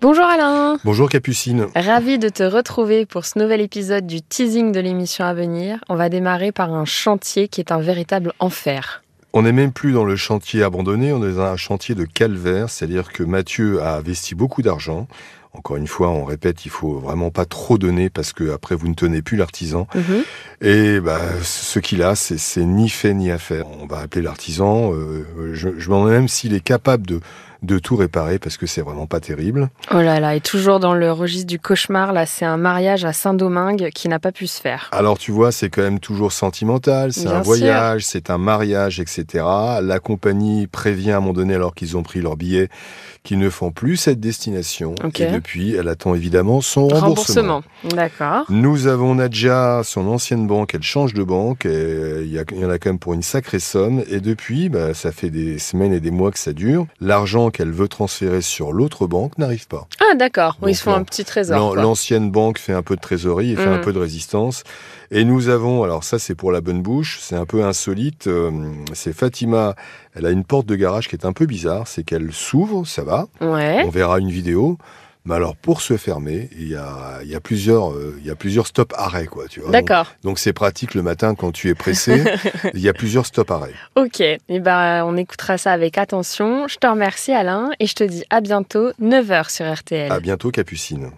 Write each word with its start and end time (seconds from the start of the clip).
Bonjour 0.00 0.24
Alain. 0.24 0.78
Bonjour 0.84 1.10
Capucine. 1.10 1.66
Ravi 1.76 2.18
de 2.18 2.30
te 2.30 2.42
retrouver 2.42 3.04
pour 3.04 3.26
ce 3.26 3.38
nouvel 3.38 3.60
épisode 3.60 4.06
du 4.06 4.22
teasing 4.22 4.72
de 4.72 4.80
l'émission 4.80 5.26
à 5.26 5.34
venir. 5.34 5.78
On 5.90 5.94
va 5.94 6.08
démarrer 6.08 6.52
par 6.52 6.72
un 6.72 6.86
chantier 6.86 7.48
qui 7.48 7.60
est 7.60 7.70
un 7.70 7.80
véritable 7.80 8.32
enfer. 8.38 9.02
On 9.34 9.42
n'est 9.42 9.52
même 9.52 9.72
plus 9.72 9.92
dans 9.92 10.04
le 10.04 10.16
chantier 10.16 10.62
abandonné, 10.62 11.12
on 11.12 11.22
est 11.22 11.34
dans 11.34 11.42
un 11.42 11.56
chantier 11.56 11.94
de 11.94 12.04
calvaire, 12.04 12.70
c'est-à-dire 12.70 13.12
que 13.12 13.22
Mathieu 13.22 13.80
a 13.82 13.96
investi 13.98 14.34
beaucoup 14.34 14.62
d'argent. 14.62 15.06
Encore 15.52 15.76
une 15.76 15.86
fois, 15.86 16.08
on 16.10 16.24
répète, 16.24 16.64
il 16.64 16.70
faut 16.70 16.98
vraiment 16.98 17.30
pas 17.30 17.44
trop 17.44 17.76
donner 17.76 18.08
parce 18.08 18.32
que 18.32 18.52
après 18.52 18.74
vous 18.76 18.88
ne 18.88 18.94
tenez 18.94 19.20
plus 19.20 19.36
l'artisan. 19.36 19.86
Mhm. 19.94 20.22
Et 20.62 21.00
bah, 21.00 21.20
ce 21.42 21.78
qu'il 21.78 22.02
a, 22.02 22.14
c'est 22.14 22.64
ni 22.64 22.88
fait 22.88 23.14
ni 23.14 23.30
à 23.30 23.38
faire. 23.38 23.66
On 23.80 23.86
va 23.86 23.98
appeler 23.98 24.22
l'artisan. 24.22 24.92
euh, 24.94 25.26
je 25.52 25.68
je 25.76 25.90
me 25.90 25.94
demande 25.96 26.08
même 26.10 26.28
s'il 26.28 26.54
est 26.54 26.64
capable 26.64 27.06
de 27.06 27.20
de 27.62 27.78
tout 27.78 27.96
réparer 27.96 28.38
parce 28.38 28.56
que 28.56 28.66
c'est 28.66 28.80
vraiment 28.82 29.06
pas 29.06 29.20
terrible. 29.20 29.68
Oh 29.92 30.00
là 30.00 30.18
là, 30.20 30.34
et 30.34 30.40
toujours 30.40 30.80
dans 30.80 30.94
le 30.94 31.12
registre 31.12 31.46
du 31.46 31.58
cauchemar, 31.58 32.12
là 32.12 32.26
c'est 32.26 32.44
un 32.44 32.56
mariage 32.56 33.04
à 33.04 33.12
Saint-Domingue 33.12 33.90
qui 33.94 34.08
n'a 34.08 34.18
pas 34.18 34.32
pu 34.32 34.46
se 34.46 34.60
faire. 34.60 34.88
Alors 34.92 35.18
tu 35.18 35.30
vois, 35.32 35.52
c'est 35.52 35.68
quand 35.68 35.82
même 35.82 36.00
toujours 36.00 36.32
sentimental, 36.32 37.12
c'est 37.12 37.26
un 37.28 37.40
voyage, 37.42 38.04
c'est 38.04 38.30
un 38.30 38.38
mariage, 38.38 39.00
etc. 39.00 39.44
La 39.82 39.98
compagnie 40.00 40.66
prévient 40.66 41.12
à 41.12 41.16
un 41.18 41.20
moment 41.20 41.32
donné, 41.32 41.54
alors 41.54 41.74
qu'ils 41.74 41.96
ont 41.96 42.02
pris 42.02 42.20
leur 42.20 42.36
billet, 42.36 42.68
qu'ils 43.24 43.38
ne 43.38 43.50
font 43.50 43.70
plus 43.70 43.96
cette 43.96 44.20
destination. 44.20 44.94
Et 45.18 45.26
depuis, 45.26 45.74
elle 45.74 45.88
attend 45.88 46.14
évidemment 46.14 46.60
son 46.62 46.88
remboursement. 46.88 47.60
Remboursement. 47.60 47.62
D'accord. 47.94 48.46
Nous 48.48 48.86
avons 48.86 49.14
Nadja, 49.16 49.82
son 49.84 50.06
ancienne 50.08 50.46
banque, 50.46 50.74
elle 50.74 50.82
change 50.82 51.12
de 51.14 51.22
banque, 51.22 51.66
et 51.66 52.22
il 52.22 52.32
y, 52.32 52.38
a- 52.38 52.44
il 52.52 52.58
y 52.60 52.64
en 52.64 52.70
a 52.70 52.78
quand 52.78 52.88
même 52.90 52.98
pour 52.98 53.12
une 53.12 53.22
sacrée 53.22 53.58
somme, 53.60 54.02
et 54.10 54.20
depuis, 54.20 54.68
bah, 54.70 54.94
ça 54.94 55.12
fait 55.12 55.28
des 55.30 55.58
semaines 55.58 55.92
et 55.92 56.00
des 56.00 56.10
mois 56.10 56.30
que 56.30 56.38
ça 56.38 56.52
dure. 56.54 56.86
L'argent 57.00 57.49
qu'elle 57.50 57.70
veut 57.72 57.88
transférer 57.88 58.40
sur 58.40 58.72
l'autre 58.72 59.06
banque 59.06 59.36
n'arrive 59.38 59.66
pas. 59.68 59.86
Ah 60.00 60.14
d'accord, 60.16 60.56
ils 60.66 60.74
se 60.76 60.82
font 60.82 60.94
un 60.94 61.02
petit 61.04 61.24
trésor. 61.24 61.76
L'ancienne 61.76 62.30
banque 62.30 62.58
fait 62.58 62.72
un 62.72 62.82
peu 62.82 62.96
de 62.96 63.00
trésorerie 63.00 63.52
et 63.52 63.56
fait 63.56 63.64
un 63.66 63.78
Mm. 63.78 63.82
peu 63.82 63.92
de 63.92 63.98
résistance. 63.98 64.64
Et 65.10 65.24
nous 65.24 65.48
avons, 65.48 65.82
alors 65.82 66.04
ça 66.04 66.18
c'est 66.18 66.34
pour 66.34 66.52
la 66.52 66.60
bonne 66.60 66.82
bouche, 66.82 67.18
c'est 67.20 67.34
un 67.36 67.46
peu 67.46 67.64
insolite, 67.64 68.26
euh, 68.28 68.50
c'est 68.92 69.12
Fatima, 69.12 69.74
elle 70.14 70.24
a 70.26 70.30
une 70.30 70.44
porte 70.44 70.66
de 70.66 70.76
garage 70.76 71.08
qui 71.08 71.16
est 71.16 71.24
un 71.26 71.32
peu 71.32 71.46
bizarre, 71.46 71.88
c'est 71.88 72.04
qu'elle 72.04 72.32
s'ouvre, 72.32 72.86
ça 72.86 73.02
va, 73.02 73.26
Ouais. 73.40 73.82
on 73.84 73.90
verra 73.90 74.18
une 74.20 74.30
vidéo. 74.30 74.78
Mais 75.24 75.34
alors, 75.34 75.54
pour 75.54 75.82
se 75.82 75.96
fermer, 75.96 76.48
il 76.58 76.68
y 76.68 76.76
a, 76.76 77.40
plusieurs, 77.42 77.92
euh, 77.92 78.64
stop-arrêts, 78.64 79.26
quoi, 79.26 79.46
tu 79.48 79.60
vois. 79.60 79.70
D'accord. 79.70 80.06
Donc, 80.24 80.38
c'est 80.38 80.52
pratique 80.52 80.94
le 80.94 81.02
matin 81.02 81.34
quand 81.34 81.52
tu 81.52 81.68
es 81.68 81.74
pressé. 81.74 82.24
il 82.74 82.80
y 82.80 82.88
a 82.88 82.94
plusieurs 82.94 83.26
stop-arrêts. 83.26 83.74
Ok. 83.96 84.20
Et 84.20 84.60
ben, 84.60 85.04
on 85.04 85.16
écoutera 85.16 85.58
ça 85.58 85.72
avec 85.72 85.98
attention. 85.98 86.68
Je 86.68 86.76
te 86.76 86.86
remercie, 86.86 87.32
Alain, 87.32 87.70
et 87.80 87.86
je 87.86 87.94
te 87.94 88.04
dis 88.04 88.24
à 88.30 88.40
bientôt, 88.40 88.92
9h 89.00 89.50
sur 89.50 89.70
RTL. 89.70 90.10
À 90.10 90.20
bientôt, 90.20 90.50
Capucine. 90.50 91.10